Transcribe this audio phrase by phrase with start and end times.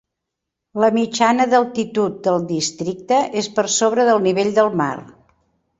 [0.83, 4.95] La mitjana d'altitud del districte és per sobre del nivell del mar.